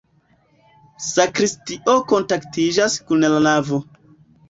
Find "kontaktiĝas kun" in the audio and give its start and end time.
2.15-3.25